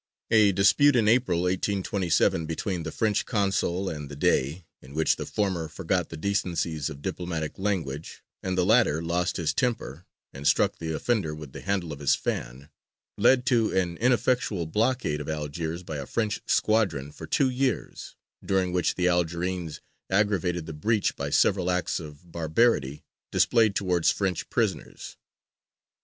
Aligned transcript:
A 0.31 0.51
dispute 0.51 0.95
in 0.95 1.07
April, 1.07 1.41
1827, 1.43 2.47
between 2.47 2.81
the 2.81 2.91
French 2.91 3.23
consul 3.27 3.87
and 3.87 4.09
the 4.09 4.15
Dey, 4.15 4.65
in 4.81 4.95
which 4.95 5.15
the 5.15 5.27
former 5.27 5.67
forgot 5.67 6.09
the 6.09 6.17
decencies 6.17 6.89
of 6.89 7.03
diplomatic 7.03 7.59
language, 7.59 8.23
and 8.41 8.57
the 8.57 8.65
latter 8.65 9.03
lost 9.03 9.37
his 9.37 9.53
temper 9.53 10.07
and 10.33 10.47
struck 10.47 10.79
the 10.79 10.91
offender 10.91 11.35
with 11.35 11.53
the 11.53 11.61
handle 11.61 11.93
of 11.93 11.99
his 11.99 12.15
fan, 12.15 12.69
led 13.15 13.45
to 13.45 13.71
an 13.77 13.95
ineffectual 13.97 14.65
blockade 14.65 15.21
of 15.21 15.29
Algiers 15.29 15.83
by 15.83 15.97
a 15.97 16.07
French 16.07 16.41
squadron 16.47 17.11
for 17.11 17.27
two 17.27 17.51
years, 17.51 18.15
during 18.43 18.73
which 18.73 18.95
the 18.95 19.07
Algerines 19.07 19.81
aggravated 20.09 20.65
the 20.65 20.73
breach 20.73 21.15
by 21.15 21.29
several 21.29 21.69
acts 21.69 21.99
of 21.99 22.31
barbarity 22.31 23.03
displayed 23.31 23.75
towards 23.75 24.09
French 24.11 24.49
prisoners. 24.49 25.17